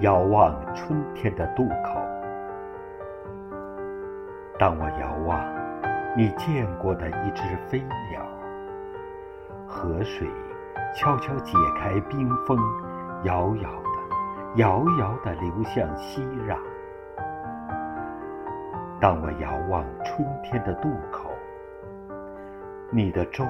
[0.00, 1.98] 遥望春天的渡口，
[4.58, 5.40] 当我遥望
[6.14, 7.78] 你见过的一只飞
[8.10, 8.20] 鸟，
[9.66, 10.28] 河水
[10.94, 12.58] 悄悄解开冰封，
[13.22, 16.58] 遥遥的，遥遥的流向熙攘。
[19.00, 21.30] 当我遥望春天的渡口，
[22.90, 23.46] 你的舟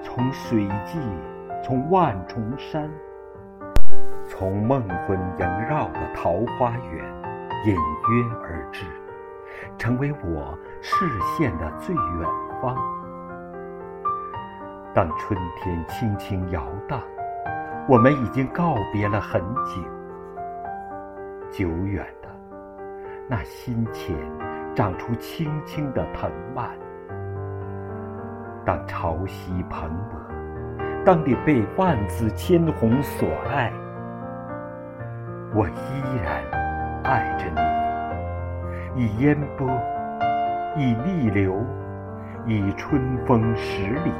[0.00, 1.00] 从水际，
[1.64, 2.88] 从万重山。
[4.38, 7.04] 从梦魂萦绕的桃花源
[7.66, 8.84] 隐约而至，
[9.76, 12.28] 成为我视线的最远
[12.62, 12.76] 方。
[14.94, 17.02] 当春天轻轻摇荡，
[17.88, 19.82] 我们已经告别了很久。
[21.50, 22.28] 久远的
[23.28, 24.14] 那心前
[24.72, 26.78] 长出青青的藤蔓。
[28.64, 33.72] 当潮汐蓬勃，当你被万紫千红所爱。
[35.54, 35.72] 我依
[36.22, 36.44] 然
[37.04, 37.46] 爱着
[38.94, 39.66] 你，以烟波，
[40.76, 41.64] 以逆流，
[42.44, 44.12] 以春风十里，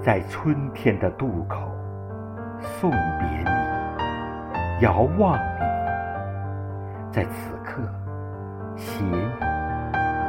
[0.00, 1.58] 在春天的渡口
[2.60, 5.64] 送别你，遥望你，
[7.10, 7.82] 在此刻
[8.76, 9.28] 写你，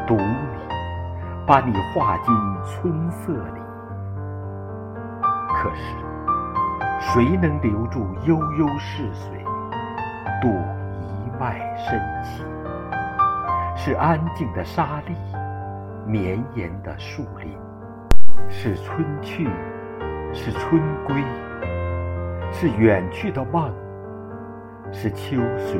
[0.08, 0.48] 读你，
[1.46, 2.34] 把你画进
[2.66, 3.62] 春色里。
[5.54, 6.13] 可是。
[7.12, 9.46] 谁能留住悠悠逝水，
[10.42, 12.46] 渡一脉深情？
[13.76, 15.14] 是安静的沙砾，
[16.08, 17.56] 绵延的树林，
[18.50, 19.48] 是春去，
[20.34, 21.24] 是春归，
[22.52, 23.72] 是远去的梦，
[24.92, 25.80] 是秋水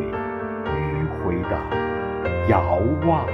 [0.66, 3.26] 迂回的遥望。